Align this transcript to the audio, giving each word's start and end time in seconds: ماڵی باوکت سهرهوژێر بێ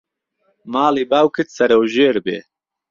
ماڵی 0.73 1.03
باوکت 1.11 1.47
سهرهوژێر 1.57 2.15
بێ 2.25 2.39